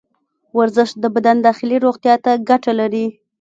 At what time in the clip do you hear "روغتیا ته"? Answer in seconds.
1.85-2.31